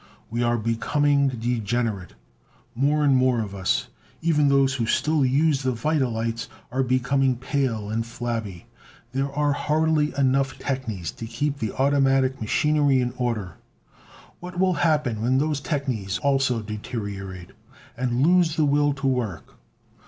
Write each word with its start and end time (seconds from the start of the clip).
We 0.31 0.41
are 0.41 0.57
becoming 0.57 1.27
degenerate. 1.27 2.15
More 2.73 3.03
and 3.03 3.15
more 3.15 3.39
of 3.39 3.53
us, 3.53 3.89
even 4.19 4.47
those 4.47 4.73
who 4.73 4.87
still 4.87 5.23
use 5.23 5.61
the 5.61 5.73
vita 5.73 6.09
lights, 6.09 6.49
are 6.71 6.81
becoming 6.81 7.35
pale 7.35 7.87
and 7.91 8.03
flabby. 8.03 8.65
There 9.11 9.31
are 9.31 9.53
hardly 9.53 10.11
enough 10.17 10.57
technies 10.57 11.11
to 11.11 11.27
keep 11.27 11.59
the 11.59 11.73
automatic 11.73 12.41
machinery 12.41 12.99
in 12.99 13.13
order. 13.19 13.57
What 14.39 14.57
will 14.59 14.73
happen 14.73 15.21
when 15.21 15.37
those 15.37 15.61
technies 15.61 16.17
also 16.17 16.63
deteriorate, 16.63 17.51
and 17.95 18.25
lose 18.25 18.55
the 18.55 18.65
will 18.65 18.93
to 18.93 19.05
work? 19.07 19.53